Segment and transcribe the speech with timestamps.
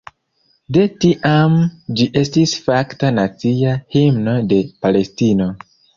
[0.77, 1.57] De tiam
[1.99, 5.49] ĝi estis fakta nacia himno de Palestino.